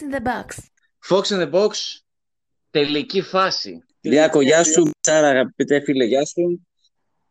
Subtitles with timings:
[0.00, 0.70] in the Box.
[1.08, 1.70] Fox in the Box,
[2.70, 3.84] τελική φάση.
[4.00, 4.90] Διάκο, γεια σου.
[5.00, 6.66] Σάρα, αγαπητέ φίλε, γεια σου.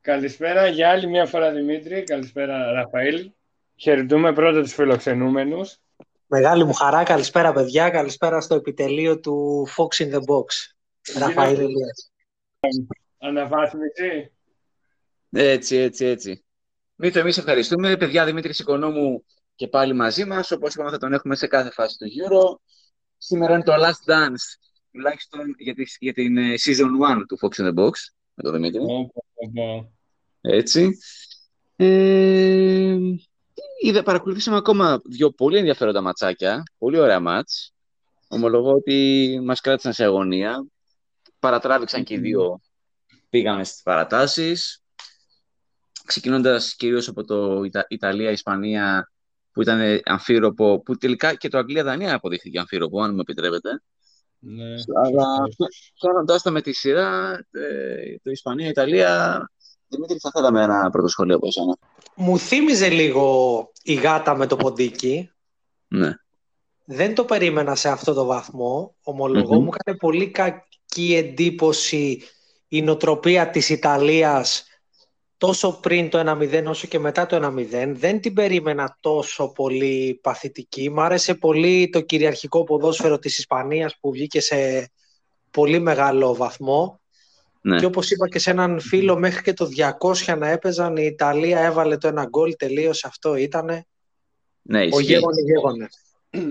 [0.01, 2.03] Καλησπέρα για άλλη μια φορά Δημήτρη.
[2.03, 3.31] Καλησπέρα Ραφαήλ.
[3.75, 5.77] Χαιρετούμε πρώτα τους φιλοξενούμενους.
[6.27, 7.03] Μεγάλη μου χαρά.
[7.03, 7.89] Καλησπέρα παιδιά.
[7.89, 10.45] Καλησπέρα στο επιτελείο του Fox in the Box.
[11.17, 12.11] Ραφαήλ Ελίας.
[13.17, 14.31] Αναβάθμιση.
[15.31, 16.43] Έτσι, έτσι, έτσι.
[16.95, 17.97] Μήτσο, εμείς ευχαριστούμε.
[17.97, 19.25] Παιδιά, Δημήτρης Οικονόμου
[19.61, 20.51] και πάλι μαζί μας.
[20.51, 22.59] Όπως είπαμε θα τον έχουμε σε κάθε φάση του Euro.
[23.17, 24.57] Σήμερα είναι το Last Dance,
[24.91, 27.91] τουλάχιστον για, τη, για την ε, Season 1 του Fox in the Box,
[28.33, 28.79] με τον Δημήτρη.
[28.79, 29.91] Πω, πω, πω.
[30.41, 30.97] Έτσι.
[31.75, 32.97] Ε,
[33.81, 36.63] είδα, παρακολουθήσαμε ακόμα δύο πολύ ενδιαφέροντα ματσάκια.
[36.77, 37.73] Πολύ ωραία μάτς.
[38.27, 40.65] Ομολογώ ότι μας κράτησαν σε αγωνία.
[41.39, 42.61] Παρατράβηξαν και οι δύο.
[43.29, 44.81] Πήγαμε στις παρατάσεις.
[46.05, 49.11] Ξεκινώντας κυρίως από το Ιτα- Ιταλία-Ισπανία
[49.51, 53.69] που ήταν αμφίροπο, που τελικά και το Αγγλία-Δανία αποδείχθηκε αμφίροπο, αν μου επιτρέπετε.
[54.39, 55.93] Ναι, Αλλά σωστός.
[55.99, 59.39] κάνοντας τα με τη σειρά, ε, το Ισπανία-Ιταλία,
[59.87, 61.77] Δημήτρη, θα θέλαμε ένα πρώτο σχολείο από εσένα.
[62.15, 65.31] Μου θύμιζε λίγο η γάτα με το ποντίκι.
[65.87, 66.13] Ναι.
[66.85, 68.95] Δεν το περίμενα σε αυτό το βαθμό.
[69.03, 69.63] Ομολογώ, Μμμ.
[69.63, 72.21] μου έκανε πολύ κακή εντύπωση
[72.67, 74.65] η νοτροπία της Ιταλίας
[75.41, 77.91] τόσο πριν το 1-0 όσο και μετά το 1-0.
[77.93, 80.89] Δεν την περίμενα τόσο πολύ παθητική.
[80.89, 84.91] Μ' άρεσε πολύ το κυριαρχικό ποδόσφαιρο της Ισπανίας που βγήκε σε
[85.51, 86.99] πολύ μεγάλο βαθμό.
[87.61, 87.79] ναι.
[87.79, 89.67] Και όπως είπα και σε έναν φίλο, μέχρι και το
[90.25, 93.85] 200 να έπαιζαν, η Ιταλία έβαλε το ένα γκολ, τελείωσε αυτό, ήτανε.
[94.61, 95.03] ναι, Ο ισχύει.
[95.03, 96.01] γέγονες, γέγονες.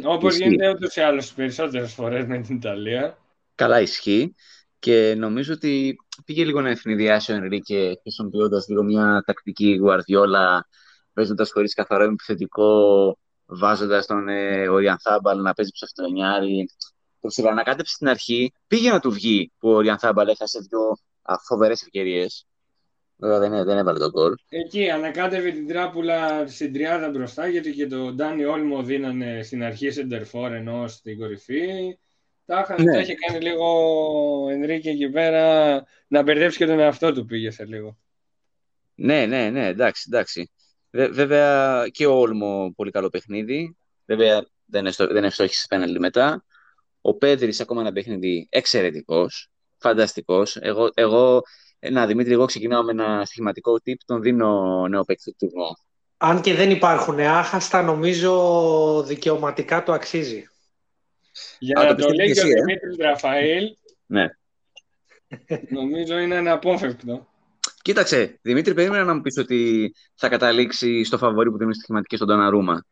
[0.05, 0.49] Όπως Ισχύει.
[0.49, 3.19] γίνεται ούτως ή άλλως τις περισσότερες φορές με την Ιταλία.
[3.55, 4.35] Καλά ισχύει.
[4.79, 10.69] Και νομίζω ότι πήγε λίγο να ευνηδιάσει ο Ενρίκε χρησιμοποιώντας λίγο μια τακτική γουαρδιόλα,
[11.13, 16.69] παίζοντας χωρίς καθαρό επιθετικό, βάζοντας τον ε, Οριανθάμπαλ να παίζει ψευτονιάρι.
[17.21, 18.53] Το ψιλοανακάτεψε στην αρχή.
[18.67, 20.97] Πήγε να του βγει που ο Οριανθάμπαλ έχασε δύο
[21.47, 22.47] φοβερές ευκαιρίες.
[23.17, 24.35] Βέβαια δεν, δεν έβαλε τον γκολ.
[24.49, 29.91] Εκεί ανακάτευε την τράπουλα στην τριάδα μπροστά γιατί και τον Ντάνι Όλμο δίνανε στην αρχή
[29.91, 31.99] σεντερφόρ ενώ στην κορυφή.
[32.51, 32.93] Τα, είχαν, Ναι.
[32.93, 33.65] τα είχε κάνει λίγο
[34.45, 37.97] ο Ενρίκε εκεί πέρα να μπερδέψει και τον εαυτό του πήγε σε λίγο.
[38.95, 40.51] Ναι, ναι, ναι, εντάξει, εντάξει.
[40.91, 43.77] Βε- βέβαια και ο Όλμο πολύ καλό παιχνίδι.
[44.07, 46.45] Βέβαια δεν, εστο, δεν ευστόχησε πέναλτι μετά.
[47.01, 50.57] Ο Πέδρης ακόμα ένα παιχνίδι εξαιρετικός, φανταστικός.
[50.57, 51.43] Εγώ, εγώ,
[51.79, 55.69] ε, να Δημήτρη, εγώ ξεκινάω με ένα στοιχηματικό tip, τον δίνω νέο παίκτη του τουρνουά.
[56.17, 60.45] Αν και δεν υπάρχουν άχαστα, νομίζω δικαιωματικά το αξίζει.
[61.59, 63.65] Για Α, να το το πιστεύεις λέει και και ο εσύ, ε; Δημήτρης Ραφαήλ,
[64.07, 64.27] Ναι.
[65.69, 67.29] νομίζω είναι αναπόφευκτο.
[67.83, 72.29] Κοίταξε, Δημήτρη, περίμενα να μου πεις ότι θα καταλήξει στο φαβορί που δίνεις στοιχηματική στον
[72.29, 72.85] Ντοναρούμα.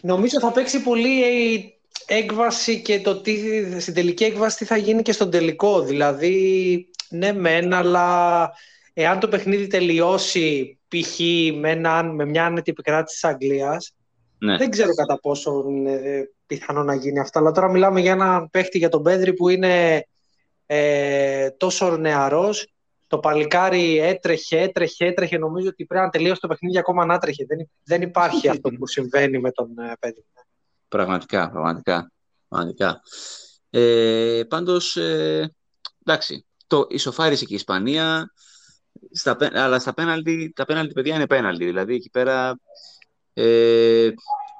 [0.00, 3.36] Νομίζω θα παίξει πολύ η έκβαση και το τι
[3.80, 5.82] στην τελική έκβαση τι θα γίνει και στον τελικό.
[5.82, 8.50] Δηλαδή, ναι μεν, αλλά
[8.92, 11.18] εάν το παιχνίδι τελειώσει π.χ.
[11.54, 13.92] με, έναν- με μια άνετη επικράτηση της Αγγλίας,
[14.38, 14.56] Ναι.
[14.56, 16.00] δεν ξέρω κατά πόσο είναι
[16.46, 17.38] πιθανό να γίνει αυτό.
[17.38, 20.04] Αλλά τώρα μιλάμε για έναν παίχτη για τον Πέδρη που είναι
[20.66, 22.72] ε, τόσο νεαρός.
[23.06, 25.38] Το παλικάρι έτρεχε, έτρεχε, έτρεχε.
[25.38, 27.44] Νομίζω ότι πρέπει να τελείωσε το παιχνίδι ακόμα να τρέχει.
[27.44, 30.24] Δεν, δεν υπάρχει αυτό που συμβαίνει με τον ε, Πέδρη.
[30.88, 32.12] Πραγματικά, πραγματικά.
[32.48, 33.00] πραγματικά.
[33.70, 35.54] Ε, πάντως, ε,
[36.04, 38.32] εντάξει, το ισοφάρισε και η Ισπανία,
[39.10, 41.64] στα, πέ- αλλά στα πέναλτι, τα πέναλτι, παιδιά, είναι πέναλτι.
[41.64, 42.58] Δηλαδή, εκεί πέρα,
[43.40, 44.06] ε,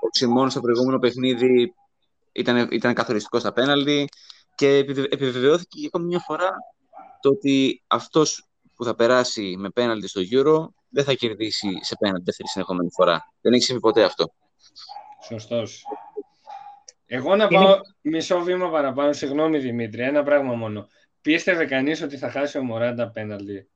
[0.01, 1.75] ο Τσιμών στο προηγούμενο παιχνίδι
[2.33, 4.09] ήταν, ήταν καθοριστικός στα πέναλτι
[4.55, 6.51] και επιβε- επιβεβαιώθηκε για ακόμη μια φορά
[7.21, 12.23] το ότι αυτός που θα περάσει με πέναλτι στο Euro δεν θα κερδίσει σε πέναλτι
[12.25, 13.33] δεύτερη συνεχόμενη φορά.
[13.41, 14.33] Δεν έχει συμβεί ποτέ αυτό.
[15.25, 15.85] Σωστός.
[17.07, 20.89] Εγώ να πάω μισό βήμα παραπάνω, συγγνώμη Δημήτρη, ένα πράγμα μόνο.
[21.21, 23.69] Πίστευε κανείς ότι θα χάσει ο Μωράντα πέναλτι;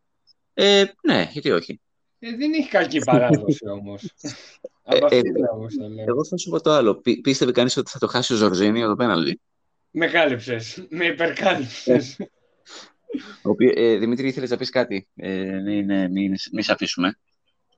[0.54, 1.80] Ε, ναι, γιατί όχι.
[2.24, 4.12] Ε, δεν έχει κακή παράδοση όμως.
[4.84, 6.04] Από αυτή ε, την άποψη το λέω.
[6.08, 6.94] Εγώ θα σου πω το άλλο.
[6.94, 9.40] Πι- πίστευε κανείς ότι θα το χάσει ο Ζορζίνη για το πέναλτι;
[9.90, 12.16] Με κάλυψες, με υπερκάλυψες.
[13.42, 17.18] Ο οποίο, ε, Δημήτρη, ήθελες να πεις κάτι; Ε, μην, ε, μην, μην σε αφήσουμε.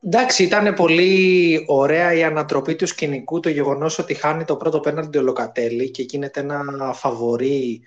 [0.00, 5.18] Εντάξει, ήταν πολύ ωραία η ανατροπή του σκηνικού, το γεγονός ότι χάνει το πρώτο πέναλτι
[5.18, 7.82] ο Λοκατέλη και γίνεται ένα φαβορί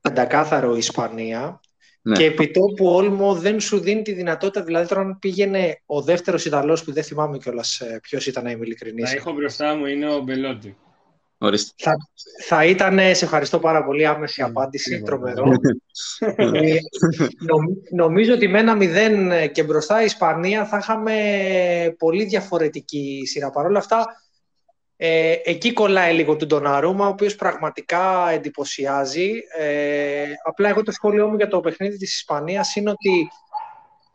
[0.00, 1.60] πεντακάθαρο η Ισπανία.
[2.02, 2.16] Ναι.
[2.16, 6.44] Και επί τόπου Όλμο δεν σου δίνει τη δυνατότητα, δηλαδή τώρα αν πήγαινε ο δεύτερος
[6.44, 9.10] Ιταλός που δεν θυμάμαι κιόλας ε, ποιος ήταν να είμαι ειλικρινής.
[9.10, 10.76] Να έχω μπροστά μου είναι ο Μπελότη.
[11.40, 11.72] Ορίστε.
[11.76, 11.92] Θα,
[12.46, 15.50] θα ήταν, σε ευχαριστώ πάρα πολύ, άμεση Mm, απάντηση, λίγο, τρομερό.
[16.36, 16.76] Ε,
[17.46, 21.14] νομ- νομίζω ότι με ένα μηδέν και μπροστά η Ισπανία θα είχαμε
[21.98, 23.50] πολύ διαφορετική σειρά.
[23.50, 24.06] Παρ' όλα αυτά,
[25.00, 29.30] Ε, εκεί κολλάει λίγο τον Ντοναρούμα, ο οποίος πραγματικά εντυπωσιάζει.
[29.58, 33.28] Ε, απλά εγώ το σχόλιο μου για το παιχνίδι της Ισπανίας είναι ότι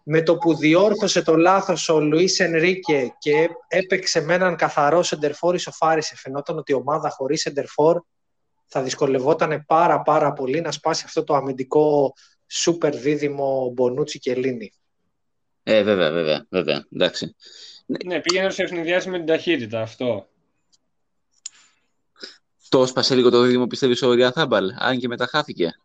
[0.04, 5.56] με το που διόρθωσε το λάθος ο Λουίς Ενρίκε και έπαιξε με έναν καθαρό σεντερφόρ
[5.56, 8.02] ισοφάρισε, φαινόταν ότι η ομάδα χωρίς σεντερφόρ
[8.68, 12.14] θα δυσκολευόταν πάρα πάρα πολύ να σπάσει αυτό το αμυντικό
[12.48, 14.74] σούπερ δίδυμο Μπονούτσι και Λίνη.
[15.64, 17.36] Ε, βέβαια, βέβαια, βέβαια, εντάξει.
[18.06, 20.28] Ναι, πήγαινε να σε ευνηδιάσει με την ταχύτητα αυτό.
[22.74, 25.80] Το σπάσε λίγο το δίδυμο, πιστεύεις, ο Ριαθάμπαλ, αν και μετά χάθηκε.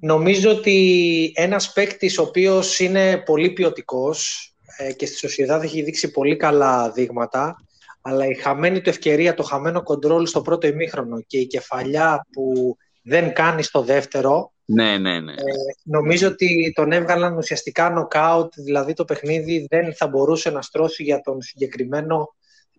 [0.00, 6.10] Νομίζω ότι ένας παίκτης ο οποίος είναι πολύ ποιοτικός ε, και στη Σοσιαδάδ έχει δείξει
[6.10, 7.56] πολύ καλά δείγματα,
[8.00, 12.76] αλλά η χαμένη του ευκαιρία, το χαμένο κοντρόλ στο πρώτο ημίχρονο και η κεφαλιά που
[13.02, 15.32] δεν κάνει στο δεύτερο, ναι, ναι, ναι.
[15.32, 15.44] Ε,
[15.82, 21.20] νομίζω ότι τον έβγαλαν ουσιαστικά νοκάουτ, δηλαδή το παιχνίδι δεν θα μπορούσε να στρώσει για
[21.20, 22.34] τον συγκεκριμένο,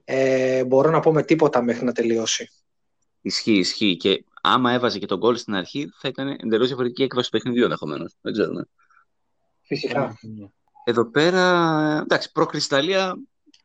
[0.09, 2.49] ε, μπορώ να πω με τίποτα μέχρι να τελειώσει.
[3.21, 3.97] Ισχύει, ισχύει.
[3.97, 7.63] Και άμα έβαζε και τον γκολ στην αρχή, θα ήταν εντελώς διαφορετική έκβαση του παιχνιδιού
[7.63, 8.15] ενδεχομένως.
[8.21, 8.67] Δεν ξέρουμε.
[9.61, 10.17] Φυσικά.
[10.83, 11.43] Εδώ πέρα,
[12.03, 13.17] εντάξει, προκρισταλία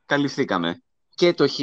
[0.07, 0.83] καλυφθήκαμε.
[1.15, 1.59] Και το χ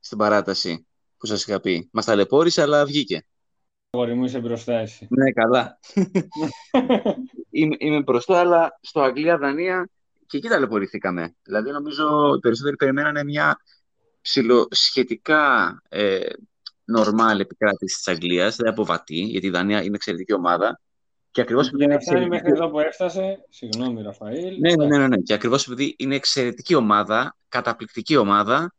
[0.00, 0.86] στην παράταση
[1.16, 1.88] που σας είχα πει.
[1.92, 3.26] Μας ταλαιπώρησε, αλλά βγήκε.
[3.90, 5.06] Αγόρι μου, είσαι μπροστά εσύ.
[5.10, 5.78] Ναι, καλά.
[7.50, 9.90] είμαι, είμαι μπροστά, αλλά στο Αγγλία-Δανία
[10.26, 11.34] και εκεί ταλαιπωρηθήκαμε.
[11.42, 13.60] Δηλαδή, νομίζω οι περισσότεροι περιμένανε μια
[14.20, 16.20] ψηλοσχετικά ε,
[16.84, 20.80] νορμάλ επικράτηση της Αγγλίας, δεν αποβατεί, γιατί η Δανία είναι εξαιρετική ομάδα.
[21.30, 22.28] Και ακριβώς επειδή είναι εξαιρετική...
[22.28, 24.56] μέχρι εδώ που έφτασε, συγγνώμη Ραφαήλ.
[24.58, 25.16] Ναι, ναι, ναι, ναι.
[25.16, 28.74] Και ακριβώς επειδή είναι εξαιρετική ομάδα, καταπληκτική ομάδα,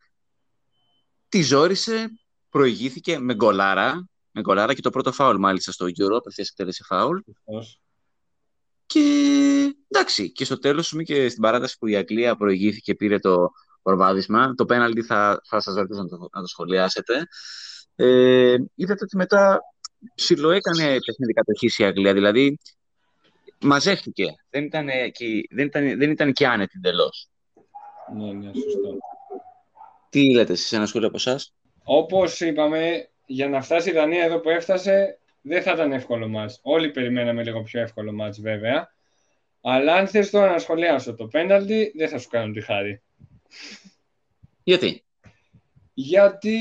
[1.29, 2.09] τη ζόρισε,
[2.49, 7.19] προηγήθηκε με γκολάρα, με γκολάρα και το πρώτο φάουλ μάλιστα στο Euro, απευθεία εκτέλεση φάουλ.
[8.85, 14.53] Και εντάξει, και στο τέλος και στην παράταση που η Αγγλία προηγήθηκε, πήρε το προβάδισμα.
[14.55, 17.27] Το πέναλτι θα, θα σας ρωτήσω να το, να το σχολιάσετε.
[17.95, 19.61] Ε, είδατε ότι μετά
[20.15, 22.13] ψιλοέκανε παιχνίδι κατοχής η Αγγλία.
[22.13, 22.57] Δηλαδή,
[23.61, 24.25] μαζεύτηκε.
[24.49, 27.29] Δεν ήταν και, δεν ήταν, δεν ήταν και άνετη εντελώς.
[28.15, 28.97] Ναι, ναι, σωστό.
[30.09, 34.39] Τι λέτε εσείς, ένα σχόλιο από εσάς; Όπως είπαμε, για να φτάσει η Δανία εδώ
[34.39, 36.59] που έφτασε, δεν θα ήταν εύκολο μάτς.
[36.61, 38.93] Όλοι περιμέναμε λίγο πιο εύκολο μάτς βέβαια.
[39.61, 43.01] Αλλά αν θες τώρα να σχολιάσω το πέναλτι, δεν θα σου κάνω τη χάρη.
[44.63, 45.03] Γιατί;
[45.93, 46.55] Γιατί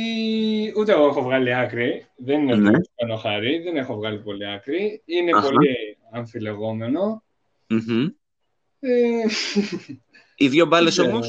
[0.77, 2.07] ούτε εγώ έχω βγάλει άκρη.
[2.17, 2.69] Δεν είναι ναι.
[2.69, 5.03] ότι κάνω χάρη, δεν έχω βγάλει πολύ άκρη.
[5.05, 5.47] Είναι Αχα.
[5.47, 7.25] πολύ αμφιλεγόμενο.
[7.71, 8.13] Mm-hmm.
[8.81, 9.23] Ε...
[10.37, 11.29] Οι δύο μπάλες όμως;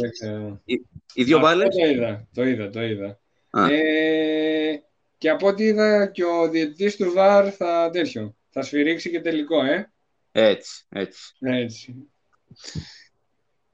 [0.65, 3.19] Οι, οι δύο μπάλες; Το είδα, το είδα, το είδα.
[3.69, 4.75] Ε,
[5.17, 8.35] και από ό,τι είδα και ο διαιτητής του ΒΑΡ θα τέτοιο.
[8.49, 9.91] Θα σφυρίξει και τελικό, ε.
[10.31, 11.33] Έτσι, έτσι.
[11.39, 11.95] Έτσι.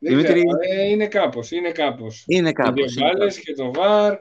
[0.07, 0.44] Δημήτρη...
[0.69, 2.24] ε, είναι κάπως, είναι κάπως.
[2.27, 2.95] Είναι κάπως.
[2.95, 4.18] Οι δύο και το ΒΑΡ.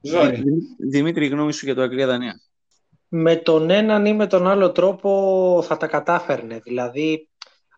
[0.00, 0.42] Ζόρι.
[0.90, 2.40] Δημήτρη, γνώμη σου για το Αγγλία-Δανία.
[3.08, 6.60] Με τον έναν ή με τον άλλο τρόπο θα τα κατάφερνε.
[6.64, 7.28] Δηλαδή,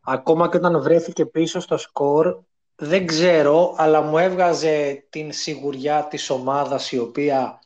[0.05, 2.39] ακόμα και όταν βρέθηκε πίσω στο σκορ,
[2.77, 7.61] δεν ξέρω, αλλά μου έβγαζε την σιγουριά της ομάδας η οποία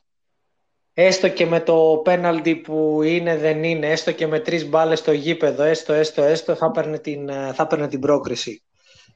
[0.93, 5.11] έστω και με το πέναλτι που είναι δεν είναι, έστω και με τρεις μπάλες στο
[5.11, 8.63] γήπεδο, έστω, έστω, έστω, θα έπαιρνε την, θα έπαιρνε την πρόκριση.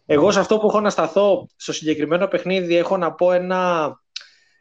[0.05, 3.93] Εγώ σε αυτό που έχω να σταθώ στο συγκεκριμένο παιχνίδι έχω να πω ένα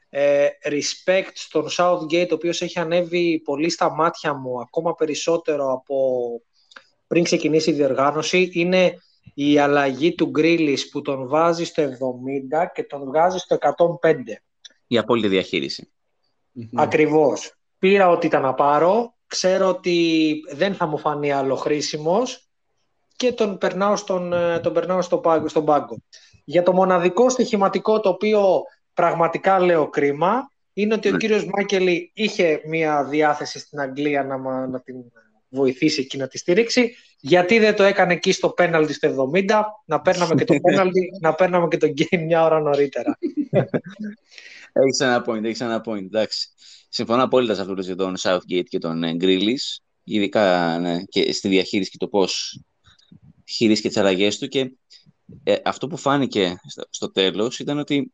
[0.09, 5.97] ε, respect στον Southgate ο οποίος έχει ανέβει πολύ στα μάτια μου ακόμα περισσότερο από
[7.07, 8.95] πριν ξεκινήσει η διοργάνωση είναι
[9.35, 11.89] η αλλαγή του Γκρίλης που τον βάζει στο 70
[12.75, 13.59] και τον βγάζει στο
[14.03, 14.15] 105.
[14.87, 15.93] Η απόλυτη διαχείριση.
[16.75, 17.55] Ακριβώς.
[17.79, 19.15] Πήρα ό,τι ήταν να πάρω.
[19.27, 22.44] Ξέρω ότι δεν θα μου φανεί άλλο χρήσιμος
[23.17, 26.03] και τον περνάω στον, ε, τον περνάω στο πάγκο, στον πάγκο.
[26.45, 28.63] Για το μοναδικό στοιχηματικό το οποίο
[28.95, 31.17] πραγματικά λέω κρίμα είναι ότι ο ναι.
[31.17, 34.97] κύριος Μάκελη είχε μια διάθεση στην Αγγλία να, να την
[35.49, 36.97] βοηθήσει εκεί να τη στηρίξει.
[37.21, 41.35] Γιατί δεν το έκανε εκεί στο πέναλτι στο 70, να παίρναμε και το πέναλτι, να
[41.35, 43.19] παίρναμε και το game μια ώρα νωρίτερα.
[44.77, 46.49] Έχεις ένα point, έχεις ένα point, εντάξει.
[46.89, 51.91] Συμφωνώ απόλυτα σε αυτό για τον Southgate και τον Γκρίλης, ειδικά ναι, και στη διαχείριση
[51.91, 52.61] και το πώς
[53.45, 54.73] χειρίστηκε τις αλλαγές του και
[55.43, 56.57] ε, αυτό που φάνηκε
[56.91, 58.13] στο τέλος ήταν ότι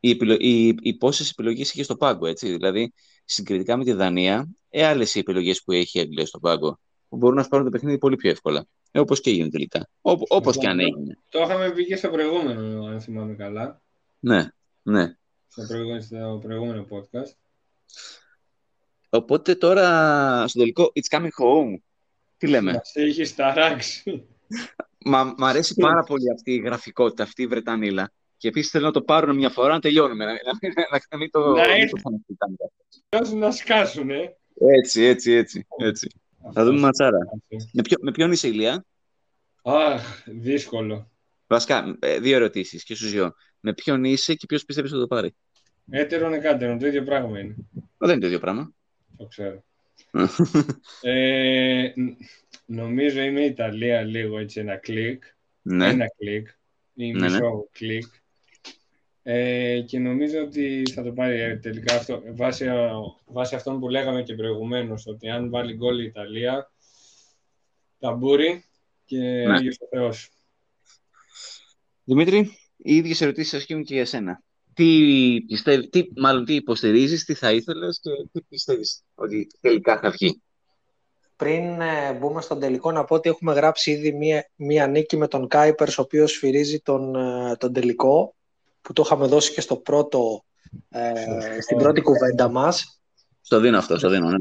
[0.00, 0.36] οι, επιλο...
[0.38, 2.50] οι, οι πόσες επιλογές είχε στο πάγκο, έτσι.
[2.50, 2.92] Δηλαδή,
[3.24, 7.16] συγκριτικά με τη Δανία, ε, άλλες οι επιλογές που έχει η Αγγλία στο πάγκο, που
[7.16, 8.66] μπορούν να σπάρουν το παιχνίδι πολύ πιο εύκολα.
[8.90, 9.88] Ε, όπως και έγινε τελικά.
[10.28, 11.18] Όπως και αν έγινε.
[11.28, 13.82] Το είχαμε πει και στο προηγούμενο, αν θυμάμαι καλά.
[14.18, 14.48] Ναι,
[14.82, 15.16] ναι.
[15.48, 17.32] Στο προηγούμενο, στο προηγούμενο podcast.
[19.08, 21.76] Οπότε τώρα στο τελικό It's coming home.
[22.36, 24.26] Τι λέμε; Μας έχεις ταράξει.
[25.04, 28.12] Μα μ' αρέσει πάρα πολύ αυτή η γραφικότητα, αυτή η Βρετανίλα.
[28.36, 30.24] Και επίσης θέλω να το πάρουν μια φορά να τελειώνουμε.
[30.24, 30.38] Να, να,
[30.90, 31.40] να, να μην το.
[31.40, 32.02] Να μην έρθει.
[32.02, 32.56] το
[33.08, 34.36] Δώσουν να σκάσουν, ε.
[34.78, 35.66] έτσι, έτσι, έτσι.
[35.78, 36.08] έτσι.
[36.52, 37.18] Θα δούμε ματσάρα.
[37.72, 38.84] Με, ποιο, με ποιον είσαι, Ηλία;
[39.62, 41.10] Αχ, δύσκολο.
[41.46, 43.34] Βασικά, ε, δύο ερωτήσεις και στου δύο.
[43.60, 45.34] Με ποιον είσαι και ποιος πιστεύεις ότι θα το πάρει;
[45.90, 47.54] Έτερον εκάτερον, το ίδιο πράγμα είναι.
[47.72, 48.72] Μα δεν είναι το ίδιο πράγμα.
[49.16, 49.64] Το ξέρω.
[51.00, 52.16] Ε, ν-
[52.66, 55.22] νομίζω είναι η Ιταλία λίγο έτσι ένα κλικ.
[55.62, 55.88] ναι.
[55.88, 56.48] Ένα κλικ
[56.94, 57.24] ή Ναι, ναι.
[57.30, 58.04] μισό κλικ.
[59.22, 62.22] Ε, και νομίζω ότι θα το πάρει ε, τελικά αυτό.
[62.34, 62.90] Βάσει, ε,
[63.26, 66.70] βάσει αυτών που λέγαμε και προηγουμένως, ότι αν βάλει γκολ η Ιταλία,
[67.98, 68.64] ταμπούρι
[69.04, 69.52] και Ναι.
[69.52, 70.30] Άγιος ο Θεός.
[72.04, 72.38] Δημήτρη,
[72.76, 74.42] οι ίδιες ερωτήσεις ασκούν και για σένα.
[74.74, 80.10] Τι πιστεύει, τι, μάλλον τι υποστηρίζεις, τι θα ήθελες και τι πιστεύεις ότι τελικά θα
[80.10, 80.42] βγει.
[81.36, 85.28] Πριν ε, μπούμε στον τελικό, να πω ότι έχουμε γράψει ήδη μία, μία νίκη με
[85.28, 88.34] τον Κάιπερς, ο οποίος σφυρίζει τον, ε, τον τελικό,
[88.80, 90.44] που το είχαμε δώσει και στο πρώτο,
[90.88, 91.12] ε,
[91.60, 93.00] στην πρώτη κουβέντα μας.
[93.40, 94.28] Στο δίνω αυτό, στο δίνω.
[94.28, 94.36] Ναι.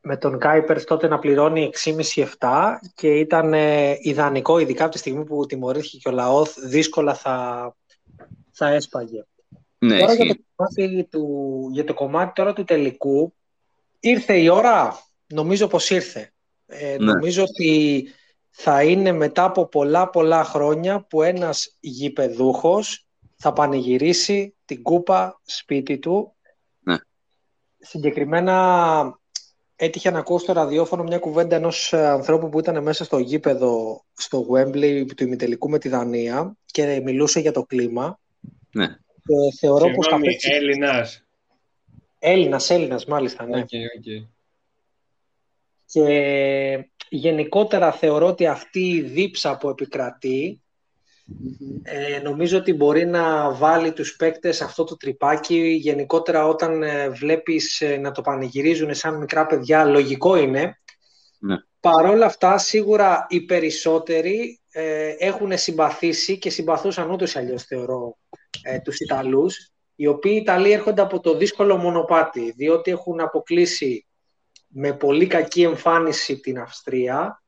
[0.00, 5.24] Με τον Κάιπερς τότε να πληρώνει 6,5-7 και ήταν ε, ιδανικό, ειδικά από τη στιγμή
[5.24, 7.76] που τιμωρήθηκε και ο Λαόθ, δύσκολα θα,
[8.52, 9.24] θα έσπαγε.
[9.82, 10.36] Ναι, Τώρα για ισχύει.
[10.36, 13.34] το, κομμάτι του, για το κομμάτι τώρα του τελικού,
[14.00, 16.32] ήρθε η ώρα, νομίζω πως ήρθε.
[16.66, 17.12] Ε, Ναι.
[17.12, 18.04] Νομίζω ότι
[18.50, 25.98] θα είναι μετά από πολλά πολλά χρόνια που ένας γηπεδούχος θα πανηγυρίσει την κούπα σπίτι
[25.98, 26.34] του.
[26.80, 26.96] Ναι.
[27.78, 29.20] Συγκεκριμένα
[29.76, 34.04] έτυχε να ακούω στο ραδιόφωνο μια κουβέντα ενός ε, ανθρώπου που ήταν μέσα στο γήπεδο
[34.12, 38.20] στο Wembley του ημιτελικού με τη Δανία και μιλούσε για το κλίμα.
[38.72, 38.96] Ναι.
[39.24, 41.24] Και θεωρώ πως θα Συγγνώμη, παίξει Έλληνας.
[42.18, 43.58] Έλληνας, Έλληνας μάλιστα, ναι.
[43.58, 44.28] OK, OK.
[45.86, 50.62] Και γενικότερα θεωρώ ότι αυτή η δίψα που επικρατεί
[51.82, 57.80] ε, νομίζω ότι μπορεί να βάλει τους παίκτες αυτό το τριπάκι γενικότερα όταν ε, βλέπεις
[57.80, 60.78] ε, να το πανηγυρίζουν σαν μικρά παιδιά, λογικό είναι.
[61.38, 61.56] Ναι.
[61.80, 68.16] Παρόλα αυτά σίγουρα οι περισσότεροι ε, έχουν συμπαθήσει και συμπαθούσαν ούτως ή αλλιώς θεωρώ
[68.62, 74.06] ε, τους Ιταλούς οι οποίοι Ιταλοί έρχονται από το δύσκολο μονοπάτι διότι έχουν αποκλείσει
[74.66, 77.42] με πολύ κακή εμφάνιση την Αυστρία,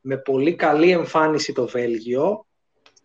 [0.00, 2.46] με πολύ καλή εμφάνιση το Βέλγιο,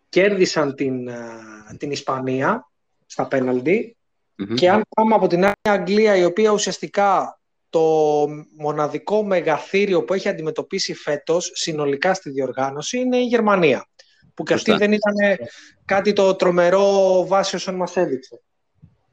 [0.08, 2.70] κέρδισαν την, α, την Ισπανία
[3.06, 3.96] στα πέναλτι
[4.36, 4.54] Μμμ.
[4.54, 7.39] και αν πάμε από την άλλη Αγγλία η οποία ουσιαστικά
[7.70, 13.88] το μοναδικό μεγαθύριο που έχει αντιμετωπίσει φέτος συνολικά στη διοργάνωση είναι η Γερμανία
[14.34, 14.86] που και αυτή Σωστά.
[14.86, 15.48] δεν ήταν
[15.84, 18.42] κάτι το τρομερό βάσει όσων μας έδειξε.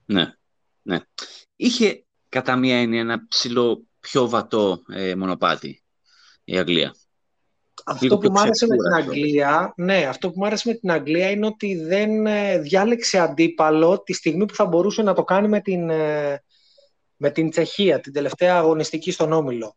[0.05, 0.33] Ναι,
[0.81, 0.99] ναι.
[1.55, 5.83] Είχε κατά μία έννοια ένα ψηλό πιο βατό ε, μονοπάτι
[6.43, 6.95] η Αγγλία.
[7.85, 9.11] Αυτό Λίγο που πιο μου άρεσε με την ξεκούραστο.
[9.11, 14.03] Αγγλία, ναι, αυτό που μου άρεσε με την Αγγλία είναι ότι δεν ε, διάλεξε αντίπαλο
[14.03, 16.43] τη στιγμή που θα μπορούσε να το κάνει με την, ε,
[17.17, 19.75] με την Τσεχία, την τελευταία αγωνιστική στον Όμιλο.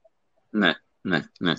[0.50, 1.52] Ναι, ναι, ναι.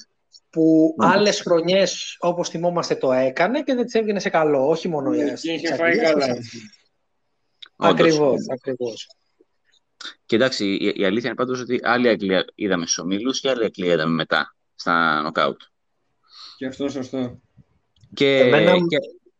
[0.49, 1.07] Που Ναι.
[1.07, 4.67] άλλες χρονιές, όπως θυμόμαστε, το έκανε και δεν της έβγαινε σε καλό.
[4.69, 6.35] Όχι μόνο η Και της είχε Αγγλίας, φάει και καλά.
[6.35, 6.53] της-
[7.75, 7.93] Όντως.
[7.99, 9.09] Ακριβώς, ακριβώς.
[10.25, 13.63] Και εντάξει, η, η αλήθεια είναι πάντως ότι άλλη Αγγλία είδαμε στους ομίλους και άλλη
[13.63, 15.61] Αγγλία είδαμε μετά στα νοκάουτ.
[16.57, 17.39] Και αυτό σωστό.
[18.13, 18.97] Και, Εμένα- και...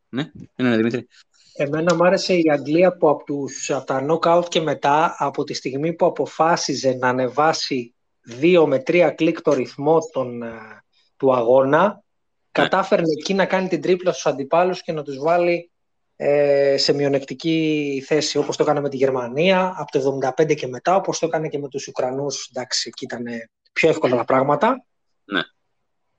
[0.09, 1.07] Ναι, ναι, ναι, Δημήτρη.
[1.53, 5.53] Εμένα μου άρεσε η Αγγλία που από, τους, από τα knockout και μετά, από τη
[5.53, 10.51] στιγμή που αποφάσιζε να ανεβάσει δύο με τρία κλικ το ρυθμό των, ε,
[11.17, 12.03] του αγώνα,
[12.51, 15.71] κατάφερνε εκεί να κάνει την τρίπλα στους αντιπάλους και να τους βάλει
[16.15, 20.95] ε, σε μειονεκτική θέση, όπως το έκανε με τη Γερμανία από το 75 και μετά,
[20.95, 23.23] όπως το έκανε και με τους Ουκρανούς, εντάξει, εκεί ήταν
[23.73, 24.85] πιο εύκολα τα πράγματα.
[25.23, 25.41] Ναι.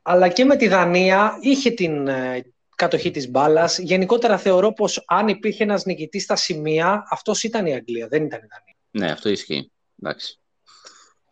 [0.02, 3.78] Αλλά και με τη Δανία είχε την ε, κατοχή της μπάλας.
[3.78, 8.38] Γενικότερα θεωρώ πως αν υπήρχε ένας νικητής στα σημεία, αυτός ήταν η Αγγλία, δεν ήταν
[8.42, 8.76] η Δανία.
[8.90, 9.70] Ναι, αυτό ισχύει.
[10.02, 10.38] Εντάξει.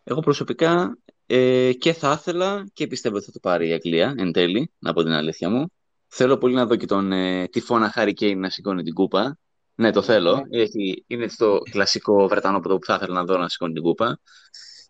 [0.03, 4.31] Εγώ προσωπικά ε, και θα ήθελα και πιστεύω ότι θα το πάρει η Αγγλία εν
[4.31, 5.71] τέλει, να πω την αλήθεια μου.
[6.07, 9.37] Θέλω πολύ να δω και τον ε, τυφώνα Χάρη Κέιν να σηκώνει την κούπα.
[9.75, 10.41] Ναι, το θέλω.
[10.49, 14.19] Έχει, είναι στο κλασικό Βρετανόπεδο που θα ήθελα να δω να σηκώνει την κούπα.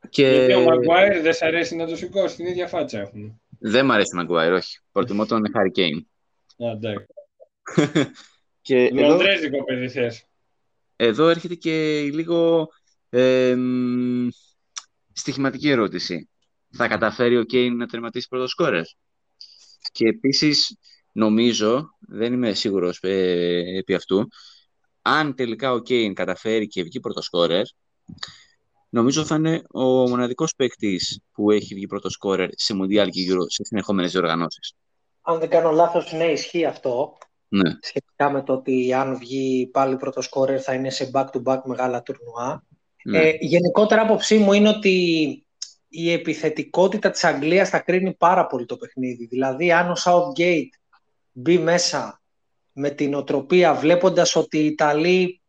[0.10, 3.42] Και Γιατί ο Μαγκουάιρ δεν σ' αρέσει να το σηκώσει, την ίδια φάτσα έχουν.
[3.60, 4.80] δεν μου αρέσει ο Μαγκουάιρ, όχι.
[4.92, 6.11] Προτιμώ τον Χάρη Κέιν.
[6.66, 7.06] Α, εντάξει.
[8.62, 10.26] και εδώ, Λονδρέζικο παιδί θες.
[10.96, 12.70] εδώ έρχεται και η λίγο
[13.10, 14.28] ε, μ,
[15.14, 16.30] στοιχηματική ερώτηση.
[16.74, 18.84] Θα καταφέρει ο Κέιν να τερματίσει πρώτο σκόρερ.
[19.92, 20.78] Και επίσης
[21.12, 24.28] νομίζω, δεν είμαι σίγουρος ε, επί αυτού,
[25.02, 27.64] αν τελικά ο Κέιν καταφέρει και βγει πρώτο σκόρερ,
[28.90, 33.46] νομίζω θα είναι ο μοναδικός παίκτης που έχει βγει πρώτο σκόρερ σε Μουντιάλ και Euro
[33.48, 34.74] σε συνεχόμενες διοργανώσεις.
[35.22, 37.18] Αν δεν κάνω λάθος, ναι, ισχύει αυτό.
[37.48, 37.72] Ναι.
[37.82, 42.64] σχετικά με το ότι αν βγει πάλι πρώτο σκόρερ θα είναι σε back-to-back μεγάλα τουρνουά.
[43.04, 43.20] ναι.
[43.20, 45.46] Ε, γενικότερα άποψή μου είναι ότι
[45.90, 49.26] η επιθετικότητα της Αγγλίας θα κρίνει πάρα πολύ το παιχνίδι.
[49.26, 50.70] Δηλαδή αν ο Southgate
[51.32, 52.22] μπει μέσα
[52.72, 55.42] με την οτροπία βλέποντας ότι οι Ιταλοί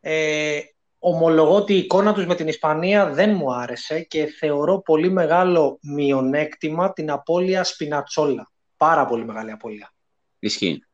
[0.00, 0.58] ε,
[0.98, 5.78] ομολογώ ότι η εικόνα τους με την Ισπανία δεν μου άρεσε και θεωρώ πολύ μεγάλο
[5.82, 8.52] μειονέκτημα την απώλεια Σπινατσόλα.
[8.76, 9.92] Πάρα πολύ μεγάλη απώλεια.
[10.38, 10.84] Ισχύει.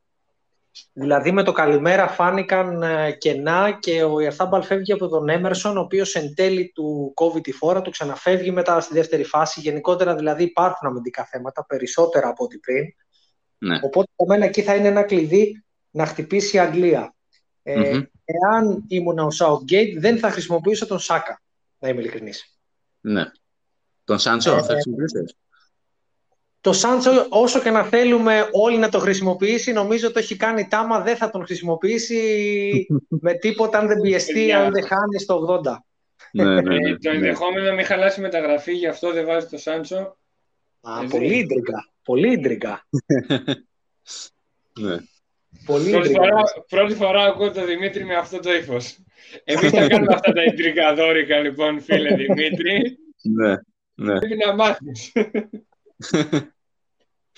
[0.92, 5.80] Δηλαδή με το καλημέρα φάνηκαν ε, κενά και ο Ιερθάμπαλ φεύγει από τον Έμερσον, ο
[5.80, 9.60] οποίος εν τέλει του κόβει τη φόρα, του ξαναφεύγει μετά στη δεύτερη φάση.
[9.60, 12.84] Γενικότερα δηλαδή υπάρχουν αμυντικά θέματα, περισσότερα από ό,τι πριν.
[13.58, 13.78] Ναι.
[13.82, 17.14] Οπότε για μένα εκεί θα είναι ένα κλειδί να χτυπήσει η Αγγλία.
[17.62, 18.02] Ε, Μμμ.
[18.24, 21.42] Εάν ήμουν ο Southgate δεν θα χρησιμοποιήσω τον Σάκα,
[21.78, 22.58] να είμαι ειλικρινής.
[23.00, 23.24] ναι.
[24.04, 25.34] Τον Σάντσο Ε, θα χρησιμοποιήσεις;
[26.62, 31.00] Το Σάντσο, όσο και να θέλουμε όλοι να το χρησιμοποιήσει, νομίζω το έχει κάνει τάμα,
[31.00, 34.58] δεν θα τον χρησιμοποιήσει με τίποτα αν δεν πιεστεί, Παιδιά.
[34.64, 35.72] αν δεν χάνει στο 80.
[36.32, 37.16] ναι, ναι, ναι, Ε, το ναι.
[37.16, 40.16] ενδεχόμενο να μην χαλάσει μεταγραφή, γι' αυτό δεν βάζει το Σάντσο.
[40.80, 41.88] Α, Ε, πολύ δεν- ίντριγκα.
[42.02, 42.86] Πολύ ίντριγκα.
[44.80, 44.96] Ναι.
[45.66, 46.20] Πολύ Πρώτη ίντριγκα.
[46.22, 48.98] φορά, πρώτη φορά ακούω τον Δημήτρη με αυτό το ύφος.
[49.44, 52.98] Εμείς θα κάνουμε αυτά τα ιντρικαδόρικα, λοιπόν, φίλε Δημήτρη.
[53.22, 53.54] Ναι.
[53.94, 54.18] Ναι.
[54.18, 55.12] Πρέπει να μάθεις.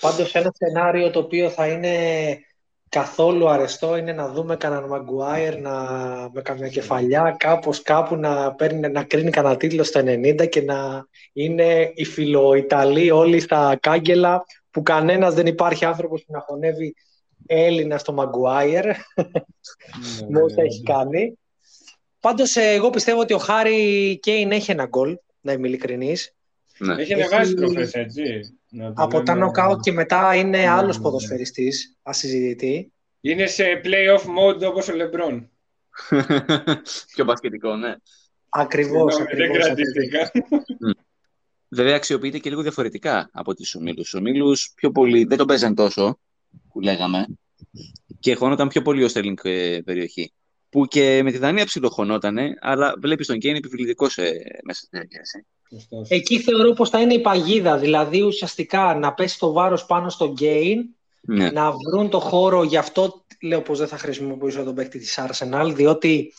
[0.01, 1.97] Πάντως ένα σενάριο το οποίο θα είναι
[2.89, 5.71] καθόλου αρεστό είναι να δούμε κανέναν Μαγκουάιρ να,
[6.33, 11.07] με καμιά κεφαλιά κάπως κάπου να, παίρνει, να κρίνει κανένα τίτλο στο 90 και να
[11.33, 16.95] είναι οι φιλοϊταλοί όλοι στα κάγκελα που κανένας δεν υπάρχει άνθρωπος που να χωνεύει
[17.45, 18.85] Έλληνα στο Μαγκουάιρ
[20.29, 21.37] με όσα έχει κάνει.
[22.19, 26.33] Πάντως ε, εγώ πιστεύω ότι ο Χάρη Κέιν έχει ένα γκολ, να είμαι ειλικρινής.
[26.77, 26.93] Ναι.
[27.01, 28.57] Έχει ανεβάσει προφές, έτσι.
[28.69, 29.45] Να το Από τα λέμε.
[29.45, 31.09] νοκάουτ και μετά είναι Ναι, άλλος ναι, ναι.
[31.09, 32.93] ποδοσφαιριστής, ασυζητητή.
[33.21, 35.49] Είναι σε playoff mode όπως ο Λεμπρόν.
[37.15, 37.95] Πιο μπασκετικό, ναι.
[38.49, 39.65] Ακριβώς, Συγγνώμη, Δεν ακριβώς.
[39.65, 40.31] κρατήθηκα.
[41.69, 44.13] Βέβαια αξιοποιείται και λίγο διαφορετικά από τις ομίλους.
[44.13, 46.19] Ο ομίλους πιο πολύ δεν τον παίζαν τόσο,
[46.71, 47.25] που λέγαμε,
[48.19, 50.33] και χώνονταν πιο πολύ ο Στέλινγκ ε, περιοχή.
[50.69, 54.31] Που και με τη Δανία ψιλοχωνότανε, αλλά βλέπεις τον Κέιν επιβλητικός ε,
[54.63, 55.45] μέσα στην διαδικασία.
[55.69, 56.09] Σωστός.
[56.09, 60.33] Εκεί θεωρώ πως θα είναι η παγίδα, δηλαδή ουσιαστικά να πέσει το βάρος πάνω στο
[60.39, 60.77] gain,
[61.21, 65.19] Ναι, να βρουν το χώρο, γι' αυτό λέω πως δεν θα χρησιμοποιήσω τον παίκτη της
[65.19, 66.33] Arsenal, διότι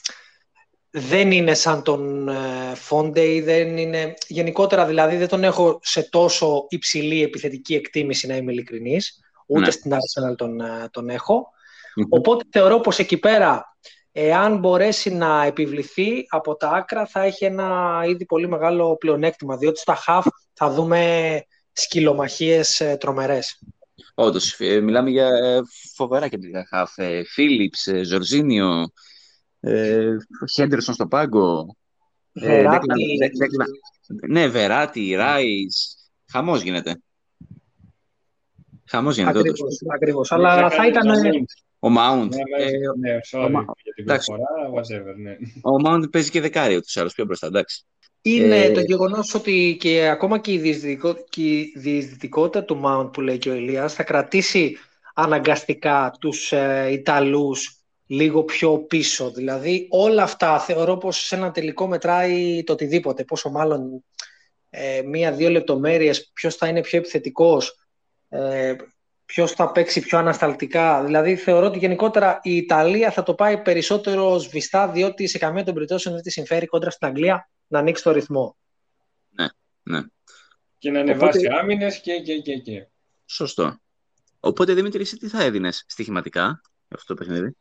[0.91, 4.15] δεν είναι σαν τον ε, Φόντε ή δεν είναι...
[4.29, 9.71] Γενικότερα δηλαδή δεν τον έχω σε τόσο υψηλή επιθετική εκτίμηση να είμαι ειλικρινής, ούτε Ναι.
[9.71, 11.49] στην Arsenal τον, ε, τον έχω.
[12.09, 13.74] Οπότε θεωρώ πως εκεί πέρα,
[14.17, 19.79] εάν μπορέσει να επιβληθεί από τα άκρα, θα έχει ένα ήδη πολύ μεγάλο πλεονέκτημα, διότι
[19.79, 20.23] στα half
[20.53, 23.59] θα δούμε σκυλομαχίες ε, τρομερές.
[24.15, 25.61] Όντως, ε, μιλάμε για ε,
[25.95, 26.99] φοβερά κεντρικά χαφ.
[26.99, 28.89] Ε, Φίλιπς, ε, Ζορζίνιο,
[29.61, 30.17] ε,
[30.53, 31.77] Χέντερσον στο πάγκο.
[32.33, 32.87] Ε, Βεράτη.
[32.87, 35.97] Declan- Δε- Declan- ναι, Βεράτη, Ράις.
[36.33, 37.03] Χαμός γίνεται.
[38.91, 39.61] Χαμός γίνεται, όντως.
[39.61, 40.33] Ακριβώς, ακριβώς.
[40.33, 41.07] Αλλά θα ήταν...
[41.85, 42.29] Ο Mount.
[42.29, 44.33] Ναι, Ε, Ναι, sorry Μα- για την εντάξει.
[44.33, 45.37] προφορά, whatever, ναι.
[45.63, 47.85] ο Mount παίζει και δεκάρι ούτως ή άλλως πιο μπροστά, εντάξει.
[48.23, 53.13] Είναι Ε, το γεγονός ότι και ακόμα και η, διεισδυτικό, και η διεισδυτικότητα του Mount
[53.13, 54.77] που λέει και ο Ηλίας θα κρατήσει
[55.15, 59.31] αναγκαστικά τους ε, Ιταλούς λίγο πιο πίσω.
[59.31, 63.25] Δηλαδή όλα αυτά θεωρώ πως σε ένα τελικό μετράει το οτιδήποτε.
[63.25, 64.05] Πόσο μάλλον
[64.71, 67.87] ε, μία-δύο λεπτομέρειες, ποιος θα είναι πιο επιθετικός,
[68.29, 68.75] ε,
[69.27, 71.05] ποιος θα παίξει πιο ανασταλτικά.
[71.05, 75.75] Δηλαδή θεωρώ ότι γενικότερα η Ιταλία θα το πάει περισσότερο σβηστά διότι σε καμία των
[75.75, 78.57] περιπτώσεων δεν τη συμφέρει κόντρα στην Αγγλία να ανοίξει το ρυθμό.
[80.79, 82.87] Και να ανεβάσει άμυνες και, και, και, και.
[83.27, 83.79] Σωστό.
[84.41, 87.57] Οπότε, Δημήτρη, εσύ τι θα έδινες στοιχηματικά για αυτό το παιχνίδι;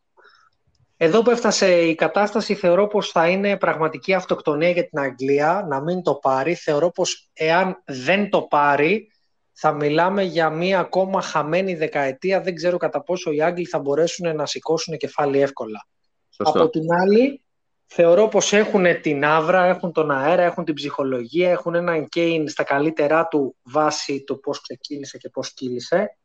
[0.97, 5.81] Εδώ που έφτασε η κατάσταση θεωρώ πως θα είναι πραγματική αυτοκτονία για την Αγγλία να
[5.81, 6.55] μην το πάρει.
[6.55, 9.11] Θεωρώ πως εάν δεν το πάρει
[9.53, 12.41] θα μιλάμε για μία ακόμα χαμένη δεκαετία.
[12.41, 15.87] Δεν ξέρω κατά πόσο οι Άγγλοι θα μπορέσουν να σηκώσουν κεφάλι εύκολα.
[16.29, 16.59] Σωστό.
[16.59, 17.43] Από την άλλη,
[17.85, 22.63] θεωρώ πως έχουν την άβρα, έχουν τον αέρα, έχουν την ψυχολογία, έχουν έναν Κέιν στα
[22.63, 26.17] καλύτερά του βάση το πώς ξεκίνησε και πώς κύλησε.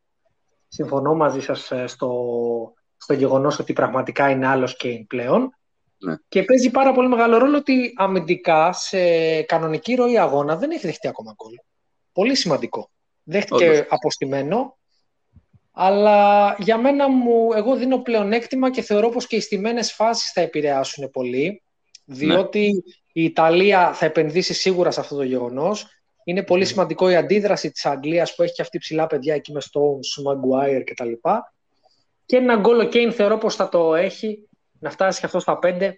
[0.69, 2.13] Συμφωνώ μαζί σας ε, στο,
[2.97, 5.53] στο γεγονός ότι πραγματικά είναι άλλος Κέιν πλέον.
[5.99, 6.15] Ναι.
[6.29, 11.09] Και παίζει πάρα πολύ μεγάλο ρόλο ότι αμυντικά σε κανονική ροή αγώνα δεν έχει δεχτεί
[11.09, 11.55] ακόμα γκολ.
[12.13, 12.91] Πολύ σημαντικό.
[13.31, 13.87] Δέχτηκε Όντως.
[13.89, 14.77] αποστημένο,
[15.73, 20.41] αλλά για μένα μου, εγώ δίνω πλεονέκτημα και θεωρώ πως και οι στιμένες φάσεις θα
[20.41, 21.63] επηρεάσουν πολύ,
[22.05, 25.87] διότι η Ιταλία θα επενδύσει σίγουρα σε αυτό το γεγονός.
[26.25, 29.61] Είναι πολύ σημαντικό η αντίδραση της Αγγλίας που έχει και αυτή ψηλά παιδιά εκεί με
[29.61, 31.13] Stones, Maguire κτλ.
[32.27, 35.59] Και ένα γκολ ο Κέιν θεωρώ πως θα το έχει, να φτάσει και αυτός στα
[35.63, 35.93] 5,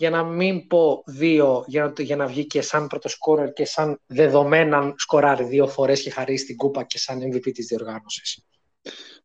[0.00, 4.00] για να μην πω δύο, για να, για να βγει και σαν πρωτοσκόρερ και σαν
[4.06, 8.42] δεδομένα σκοράρει δύο φορές και χαρίσει την κούπα και σαν MVP της διοργάνωσης.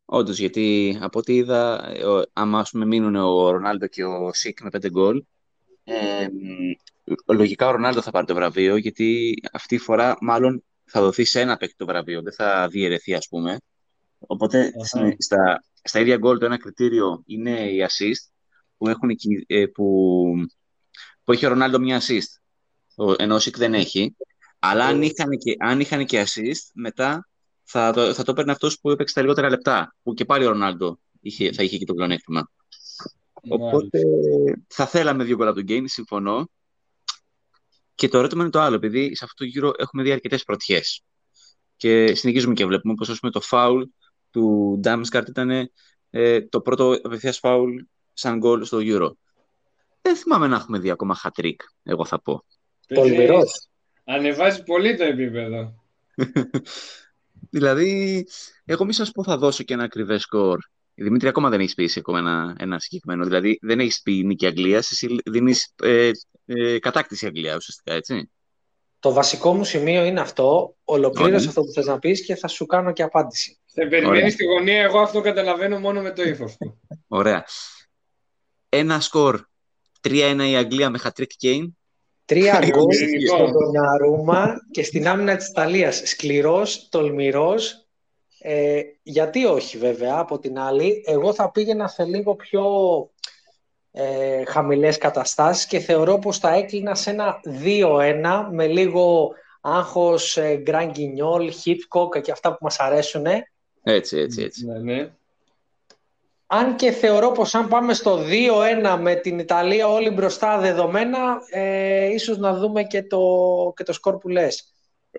[0.04, 4.60] Όντως, γιατί από ό,τι είδα, ο- άμα ας πούμε, μείνουν ο Ρονάλντο και ο Σικ
[4.62, 5.24] με πέντε γκολ,
[5.84, 11.00] ε, μ, λογικά ο Ρονάλντο θα πάρει το βραβείο, γιατί αυτή η φορά μάλλον θα
[11.00, 13.56] δοθεί σε ένα παίκτη το βραβείο, δεν θα διαιρεθεί, ας πούμε.
[14.18, 14.84] Οπότε Αχα.
[14.84, 18.30] στην- στα, στα ίδια γκολ το ένα κριτήριο είναι η assist,
[18.76, 20.24] που, έχουν, εκεί- ε, που,
[21.24, 22.40] που έχει ο Ρονάλντο μια assist,
[22.94, 24.16] ο- ενώ ο Σικ δεν έχει.
[24.58, 27.28] Αλλά αν είχαν και, αν είχαν και assist, μετά
[27.62, 29.94] θα το, θα το έπαιρνε αυτός που έπαιξε τα λιγότερα λεπτά.
[30.02, 32.50] Που και πάλι ο Ρονάλντο είχε, θα είχε και το πλεονέκτημα.
[33.48, 34.00] Οπότε
[34.68, 36.48] θα θέλαμε δύο γκολ από τον Γκέιν, συμφωνώ.
[37.94, 41.02] Και το ερώτημα είναι το άλλο, επειδή σε αυτό το γύρο έχουμε δει αρκετές πρωτιές.
[41.76, 43.82] Και συνεχίζουμε και βλέπουμε πω το φάουλ
[44.30, 45.70] του Ντάμσκαρτ ήταν
[46.10, 47.76] ε, το πρώτο απευθείας φάουλ
[48.12, 49.10] σαν γκολ στο Euro.
[50.06, 52.44] Δεν θυμάμαι να έχουμε δει ακόμα hat-trick, εγώ θα πω.
[52.86, 53.68] Τολμηρός.
[54.04, 55.74] Ανεβάζει πολύ το επίπεδο.
[57.50, 58.26] Δηλαδή,
[58.64, 60.58] εγώ μη σας πω θα δώσω και ένα ακριβές σκορ.
[60.94, 63.24] Η Δημήτρη ακόμα δεν έχεις πει εσύ ακόμα ένα, ένα συγκεκριμένο.
[63.24, 66.10] Δηλαδή, δεν έχεις πει νίκη Αγγλίας, εσύ δίνεις ε,
[66.46, 68.30] ε, κατάκτηση Αγγλίας ουσιαστικά, έτσι.
[68.98, 70.76] Το βασικό μου σημείο είναι αυτό.
[70.84, 71.48] Ολοκλήρωσε Ωραία.
[71.48, 73.58] αυτό που θες να πεις και θα σου κάνω και απάντηση.
[73.64, 74.30] Σε περιμένει Ωραία.
[74.30, 76.80] στη γωνία, εγώ αυτό καταλαβαίνω μόνο με το ύφος του.
[77.08, 77.44] Ωραία.
[78.68, 79.44] Ένα σκορ
[80.04, 81.68] 3-1 η Αγγλία με hat-trick Kane.
[82.24, 83.36] Τρία γκολ Ειρηνικό.
[83.36, 86.02] στον Ντοναρούμα και στην άμυνα της Ιταλίας.
[86.04, 87.86] Σκληρός, τολμηρός.
[88.38, 91.02] Ε, γιατί όχι βέβαια από την άλλη.
[91.06, 92.64] Εγώ θα πήγαινα σε λίγο πιο
[93.92, 100.56] ε, χαμηλές καταστάσεις και θεωρώ πως θα έκλεινα σε ένα 2-1 με λίγο άγχος, ε,
[100.56, 103.26] γκρανγκινιόλ, χίτκοκ και αυτά που μας αρέσουν.
[103.82, 104.66] Έτσι, έτσι, έτσι.
[104.66, 105.12] ναι, ναι.
[106.46, 108.24] Αν και θεωρώ πως αν πάμε στο
[108.94, 111.18] 2-1 με την Ιταλία όλοι μπροστά δεδομένα,
[111.50, 113.22] ε, ίσως να δούμε και το,
[113.76, 114.72] και το σκορ που λες.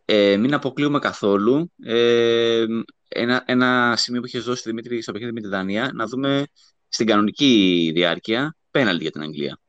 [0.05, 1.71] Ε, μην αποκλείουμε καθόλου.
[1.85, 2.65] Ε,
[3.07, 6.43] ένα, ένα σημείο που είχες δώσει Δημήτρη στο παιχνίδι με τη Δανία, να δούμε
[6.87, 9.59] στην κανονική διάρκεια πέναλτι για την Αγγλία.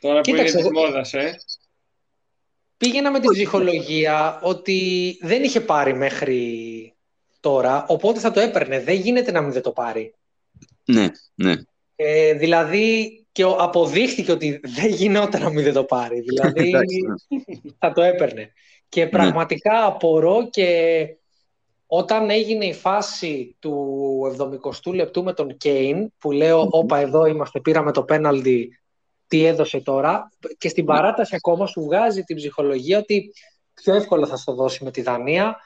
[0.00, 1.34] Τώρα που Κοίταξε, είναι τη εγώ- μόδας, ε.
[2.76, 6.94] Πήγαινα με την ψυχολογία ότι δεν είχε πάρει μέχρι
[7.40, 8.80] τώρα, οπότε θα το έπαιρνε.
[8.80, 10.14] Δεν γίνεται να μην δεν το πάρει.
[10.92, 11.54] Ναι, ναι.
[11.96, 16.20] Ε, δηλαδή και ο- αποδείχθηκε ότι δεν γινόταν να μην δεν το πάρει.
[16.20, 16.98] Δηλαδή Εντάξει,
[17.78, 18.52] θα το έπαιρνε.
[18.88, 21.06] Και πραγματικά απορώ και
[21.86, 27.60] όταν έγινε η φάση του 70ου λεπτού με τον Κέιν, που λέω, όπα εδώ είμαστε,
[27.60, 28.80] πήραμε το πέναλτι,
[29.26, 33.32] τι έδωσε τώρα, και στην παράταση ακόμα σου βγάζει την ψυχολογία ότι
[33.74, 35.56] πιο εύκολα θα στο δώσει με τη Δανία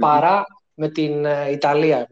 [0.00, 0.44] παρά
[0.80, 2.08] με την ε, Ιταλία.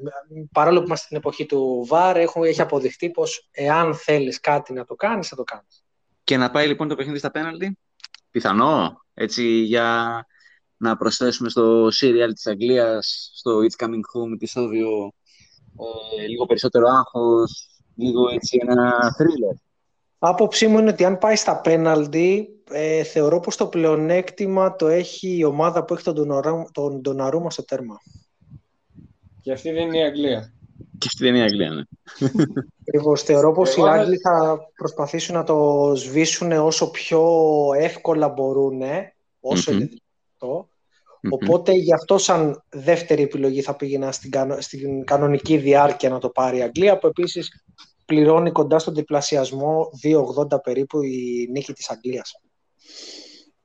[0.53, 4.85] Παρόλο που είμαστε στην εποχή του ΒΑΡ, έχουν, έχει αποδειχτεί πως εάν θέλεις κάτι να
[4.85, 5.85] το κάνεις, θα το κάνεις.
[6.25, 7.79] Και να πάει λοιπόν το παιχνίδι στα πέναλτι.
[8.31, 10.27] Πιθανό, έτσι, για
[10.77, 15.13] να προσθέσουμε στο serial της Αγγλίας, στο It's Coming Home επεισόδιο,
[16.19, 19.57] ε, λίγο περισσότερο άγχος, λίγο έτσι ένα thriller.
[20.19, 25.37] Άποψή μου είναι ότι αν πάει στα πέναλτι, ε, θεωρώ πως το πλεονέκτημα το έχει
[25.37, 27.97] η ομάδα που έχει τον Ντοναρού- τον Ντοναρούμα στο τέρμα.
[29.49, 30.53] Και αυτή δεν είναι η Αγγλία.
[30.99, 31.83] Και αυτή δεν είναι η Αγγλία, ναι.
[32.81, 33.23] Ακριβώς.
[33.23, 37.23] Θεωρώ πως οι Εγώ θα- Άγγλοι θα προσπαθήσουν να το σβήσουν όσο πιο
[37.79, 38.81] εύκολα μπορούν,
[39.41, 39.79] όσο Μμμ.
[39.81, 40.69] είναι δυνατό.
[41.23, 41.33] Μμμ.
[41.33, 46.29] Οπότε γι' αυτό σαν δεύτερη επιλογή θα πήγαινα στην, κανο- στην κανονική διάρκεια να το
[46.29, 47.65] πάρει η Αγγλία, που επίσης
[48.05, 52.33] πληρώνει κοντά στον διπλασιασμό 2,80 περίπου η νίκη της Αγγλίας.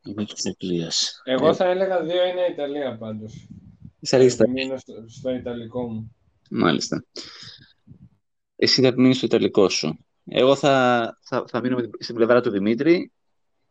[0.06, 1.22] Η νίκη της Αγγλίας.
[1.26, 3.48] Εγώ θα έλεγα 2-1 Ιταλία πάντως.
[4.04, 4.50] Είσαι αλήθεια.
[4.50, 6.16] Μείνω στο, στο Ιταλικό μου.
[6.50, 7.06] Μάλιστα.
[8.56, 9.98] Εσύ θα μείνεις στο Ιταλικό σου.
[10.26, 13.12] Εγώ θα, θα, θα μείνω με την- στην πλευρά του Δημήτρη.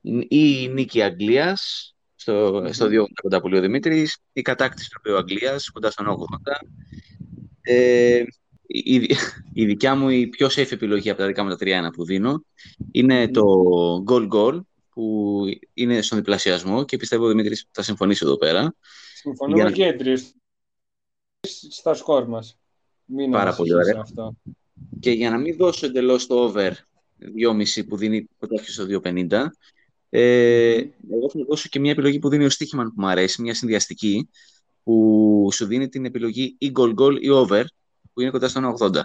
[0.00, 4.16] Η η νίκη Αγγλίας στο, στο 2 κοντά που λέει ο Δημήτρης.
[4.32, 6.60] Η κατάκτηση του οποίου Αγγλίας κοντά στον 80.
[7.60, 8.22] Ε,
[8.66, 9.16] η, η-
[9.52, 12.44] η δικιά μου η πιο safe επιλογή από τα δικά μου τα 3-1 που δίνω
[12.92, 13.42] είναι το
[14.08, 15.42] goal goal που
[15.74, 18.74] είναι στον διπλασιασμό και πιστεύω ο Δημήτρης θα συμφωνήσει εδώ πέρα.
[19.22, 20.14] Συμφωνούμε Για να- και οι τρει
[21.70, 22.58] στα σκορ μας.
[23.04, 24.00] Μην Πάρα ανησυχείς πολύ ωραία.
[24.00, 24.34] Αυτό.
[25.00, 26.72] Και για να μην δώσω εντελώς το over
[27.18, 29.50] 2,5 που δίνει κοντά στο 2,50,
[30.08, 30.72] ε,
[31.10, 34.28] εγώ θα δώσω και μια επιλογή που δίνει ο Στίχημαν που μου αρέσει, μια συνδυαστική,
[34.82, 37.64] που σου δίνει την επιλογή ή goal goal ή over,
[38.12, 39.02] που είναι κοντά στον 80.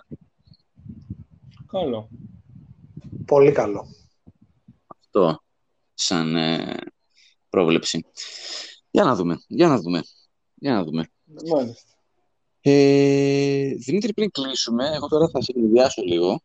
[1.67, 2.09] Καλό.
[3.25, 3.87] Πολύ καλό.
[4.87, 5.43] Αυτό
[5.93, 6.77] σαν ε,
[7.49, 8.05] πρόβλεψη.
[8.91, 10.01] Για να δούμε, για να δούμε,
[10.55, 11.07] για να δούμε.
[11.53, 11.95] Μάλιστα.
[12.61, 16.41] Ε, Δημήτρη, πριν κλείσουμε, εγώ τώρα θα σε συνδυάσω λίγο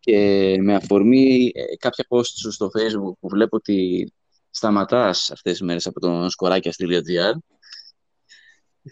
[0.00, 4.12] και με αφορμή ε, κάποια post σου στο facebook που βλέπω ότι
[4.50, 7.32] σταματάς αυτές τις μέρες από τον σκοράκια.gr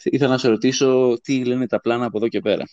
[0.02, 2.64] ήθελα να σε ρωτήσω τι λένε τα πλάνα από εδώ και πέρα.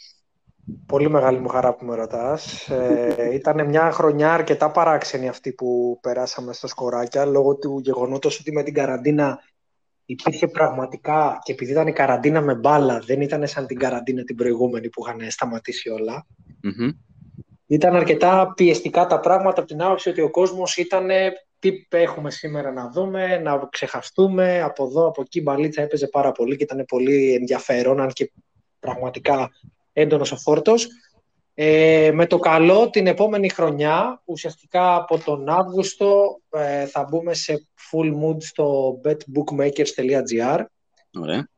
[0.86, 2.69] Πολύ μεγάλη μου χαρά που με ρωτάς.
[2.69, 8.51] Ε, ήταν μια χρονιά αρκετά παράξενη αυτή που περάσαμε στο σκοράκια λόγω του γεγονότος ότι
[8.51, 9.39] με την καραντίνα
[10.12, 14.36] υπήρχε πραγματικά και επειδή ήταν η καραντίνα με μπάλα δεν ήταν σαν την καραντίνα την
[14.36, 16.26] προηγούμενη που είχαν σταματήσει όλα.
[16.62, 16.89] Μμμ.
[17.67, 21.08] Ήταν αρκετά πιεστικά τα πράγματα από την άποψη ότι ο κόσμος ήταν
[21.60, 26.32] τι έχουμε σήμερα να δούμε, να ξεχαστούμε, από εδώ, από εκεί, η μπαλίτσα έπαιζε πάρα
[26.32, 28.32] πολύ και ήταν πολύ ενδιαφέρον, αν και
[28.80, 29.50] πραγματικά
[29.93, 30.88] έντονος ο φόρτος.
[31.54, 37.68] Ε, με το καλό, την επόμενη χρονιά, ουσιαστικά από τον Αύγουστο, ε, θα μπούμε σε
[37.92, 40.64] full mood στο betbookmakers.gr.
[41.20, 41.50] Ωραία.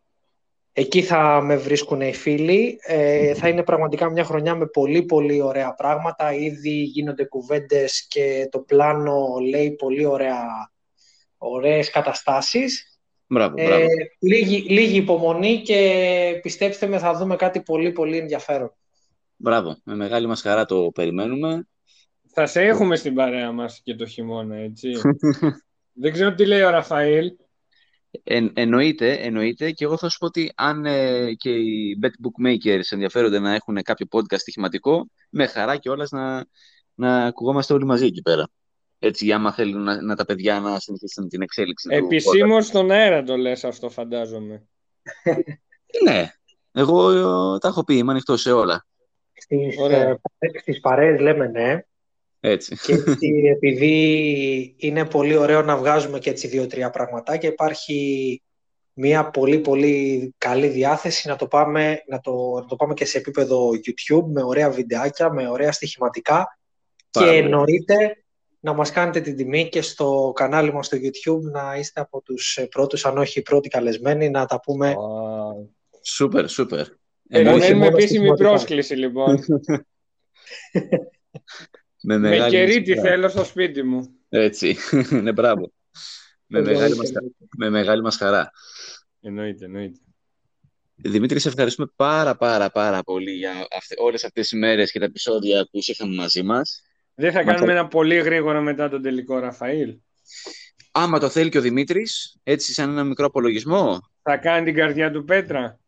[0.76, 2.78] Εκεί θα με βρίσκουν οι φίλοι.
[2.82, 6.34] Ε, θα είναι πραγματικά μια χρονιά με πολύ πολύ ωραία πράγματα.
[6.34, 10.72] Ήδη γίνονται κουβέντες και το πλάνο λέει πολύ ωραία,
[11.38, 13.00] ωραίες καταστάσεις.
[13.28, 13.86] Μπράβο, Ε, μπράβο.
[14.20, 18.76] λίγη, λίγη υπομονή και πιστέψτε με θα δούμε κάτι πολύ πολύ ενδιαφέρον.
[19.36, 19.78] Μπράβο.
[19.84, 21.68] Με μεγάλη μας χαρά το περιμένουμε.
[22.34, 24.92] Θα σε έχουμε στην παρέα μας και το χειμώνα, έτσι.
[26.02, 27.32] Δεν ξέρω τι λέει ο Ραφαήλ.
[28.24, 32.82] Εν, εννοείται, εννοείται και εγώ θα σου πω ότι αν ε, και οι bet bookmakers
[32.90, 36.46] ενδιαφέρονται να έχουν κάποιο podcast στοιχηματικό, με χαρά και να,
[36.94, 38.50] να ακουγόμαστε όλοι μαζί εκεί πέρα.
[39.00, 42.04] Έτσι, άμα θέλουν να, να τα παιδιά να συνεχίσουν την εξέλιξη του podcast.
[42.04, 44.68] Επισήμως στον αέρα το λες αυτό, φαντάζομαι.
[46.04, 46.32] Ναι,
[46.72, 48.86] εγώ ε, τα έχω πει, είμαι ανοιχτός σε όλα.
[49.44, 50.10] Στις, Ωραία.
[50.40, 51.80] ε, στις παρέες λέμε ναι
[52.40, 52.76] Έτσι.
[52.76, 58.42] και έτσι, επειδή είναι πολύ ωραίο να βγάζουμε και έτσι δύο-τρία πραγματάκια υπάρχει
[58.94, 63.18] μια πολύ πολύ καλή διάθεση να το πάμε, να το, να το πάμε και σε
[63.18, 66.60] επίπεδο YouTube με ωραία βιντεάκια, με ωραία στοιχηματικά
[67.12, 67.44] Πάρα και πολύ.
[67.46, 68.18] εννοείται
[68.60, 72.58] να μας κάνετε την τιμή και στο κανάλι μας στο YouTube να είστε από τους
[72.58, 74.96] ε, πρώτους, αν όχι οι πρώτοι καλεσμένοι, να τα πούμε Α,
[76.02, 76.88] Σούπερ, σούπερ.
[77.32, 78.48] Όχι Περιμένουμε μόνο επίσημη στοιχηματικά.
[78.50, 79.40] πρόσκληση, λοιπόν.
[82.06, 83.10] Με Με μεγάλη κερί μας τι χαρά.
[83.10, 84.10] θέλω στο σπίτι μου.
[84.30, 84.76] Έτσι,
[85.24, 85.72] ναι, μπράβο.
[86.48, 87.36] Με Εννοείται, μεγάλη, μας, εννοείται.
[87.58, 88.52] με μεγάλη μας χαρά.
[89.22, 89.98] Εννοείται, εννοείται.
[90.96, 95.06] Δημήτρη, σε ευχαριστούμε πάρα πάρα πάρα πολύ για αυτε, όλες αυτές τις μέρες και τα
[95.06, 96.82] επεισόδια που είχαμε μαζί μας.
[97.16, 99.98] Δεν θα Μα κάνουμε θα- ένα πολύ γρήγορο μετά τον τελικό, Ραφαήλ.
[100.92, 105.12] Άμα το θέλει και ο Δημήτρης, έτσι σαν ένα μικρό απολογισμό, Θα κάνει την καρδιά
[105.12, 105.80] του Πέτρα.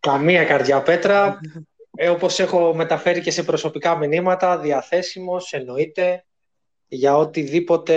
[0.00, 1.38] Καμία καρδιά πέτρα.
[2.00, 6.24] Ε, όπως έχω μεταφέρει και σε προσωπικά μηνύματα, διαθέσιμος, εννοείται,
[6.88, 7.94] για οτιδήποτε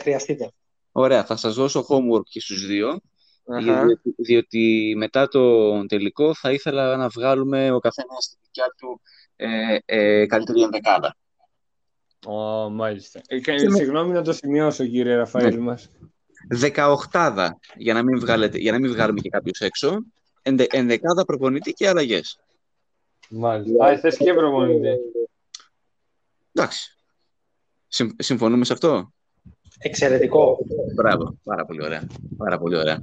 [0.00, 0.50] χρειαστείτε.
[0.92, 3.00] ωραία, θα σας δώσω homework και στους δύο,
[3.46, 3.84] Αχα.
[3.84, 9.00] διότι, διότι μετά το τελικό θα ήθελα να βγάλουμε ο καθένας τη δικιά του
[9.36, 11.16] ε, ε, καλύτερη ενδεκάδα.
[12.26, 13.20] Ω, μάλιστα.
[13.26, 15.90] Ε, κα- Και με- Συγγνώμη να το σημειώσω, κύριε Ραφαήλ μας.
[16.48, 19.98] Δεκαοχτάδα, για να μην, βγάλετε, για να μην βγάλουμε και κάποιους έξω,
[20.46, 22.38] ενδε, ενδεκάδα προπονητή και αλλαγές.
[23.28, 23.86] Μάλιστα.
[23.86, 24.88] Α, θες και προπονητή.
[26.52, 26.96] Εντάξει.
[27.86, 29.12] Συμ- συμφωνούμε σε αυτό;
[29.78, 30.58] Εξαιρετικό.
[30.94, 31.36] Μπράβο.
[31.44, 32.06] Πάρα πολύ ωραία.
[32.36, 33.00] Πάρα πολύ ωραία.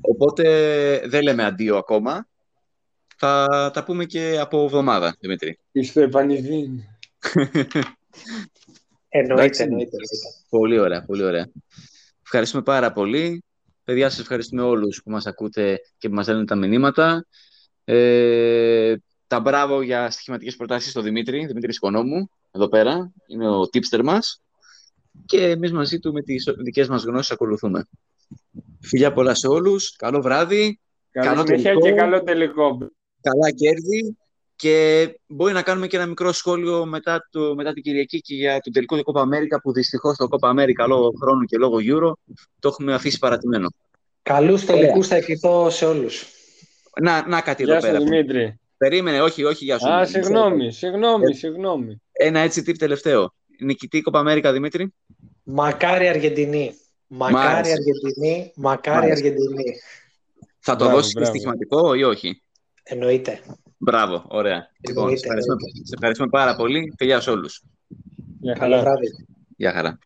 [0.00, 0.44] Οπότε
[1.06, 2.26] δεν λέμε αντίο ακόμα.
[3.16, 5.58] Θα τα πούμε και από εβδομάδα, Δημήτρη.
[5.82, 6.80] Στο επανειδήν.
[9.08, 9.62] Εννοείται, Εντάξει.
[9.62, 9.90] εννοείται.
[9.96, 10.16] εννοείται.
[10.48, 11.50] Πολύ ωραία, πολύ ωραία.
[12.22, 13.44] Ευχαριστούμε πάρα πολύ.
[13.84, 17.26] Παιδιά, σας ευχαριστούμε όλους που μας ακούτε και που μας λένε τα μηνύματα.
[17.84, 18.94] Ε,
[19.26, 23.12] τα μπράβο για στοιχηματικές προτάσεις στο Δημήτρη, Δημήτρης Οικονόμου, εδώ πέρα.
[23.26, 24.42] Είναι ο tipster μας.
[25.26, 27.84] Και εμείς μαζί του με τις δικές μας γνώσεις ακολουθούμε.
[28.80, 29.96] Φιλιά πολλά σε όλους.
[29.96, 30.80] Καλό βράδυ.
[31.10, 31.86] Καλή Καλό συνέχεια τελικό.
[31.86, 32.78] και καλό τελικό.
[33.20, 34.16] καλά κέρδη
[34.62, 38.60] και μπορεί να κάνουμε και ένα μικρό σχόλιο μετά, το, μετά την Κυριακή και για
[38.60, 42.12] τον τελικό του Copa America που δυστυχώς το Copa America λόγω χρόνου και λόγω Euro
[42.58, 43.68] το έχουμε αφήσει παρατημένο.
[44.22, 46.26] Καλούς τελικούς θα ευχηθώ σε όλους.
[47.02, 47.98] Να, να κάτι εδώ Γεια σου, πέρα.
[48.04, 48.60] Δημήτρη.
[48.76, 49.88] Περίμενε, όχι, όχι, γεια σου.
[49.88, 50.22] Α, Δημήτρη.
[50.22, 52.02] συγγνώμη, συγγνώμη, συγγνώμη.
[52.12, 53.34] Ένα έτσι tip τελευταίο.
[53.60, 54.94] Νικητή Copa America, Δημήτρη.
[55.42, 56.74] Μακάρι Αργεντινή.
[57.06, 57.72] Μακάρι άρεσε.
[57.72, 58.52] Αργεντινή.
[58.56, 59.12] Μακάρι Μ' άρεσε.
[59.26, 59.74] Αργεντινή.
[60.58, 61.34] Θα το Μπράβο, δώσεις και μπράβο.
[61.34, 62.42] στοιχηματικό ή όχι;
[62.82, 63.40] Εννοείται.
[63.84, 64.70] Μπράβο, ωραία.
[64.88, 66.94] Λοιπόν, σε Εννοείται, ευχαριστούμε, σε ευχαριστούμε πάρα πολύ.
[66.96, 67.62] Φιλιά σε όλους.
[68.40, 68.82] Γεια Καλό χαρά.
[68.90, 69.26] βράδυ.
[69.56, 69.98] Γεια χαρά.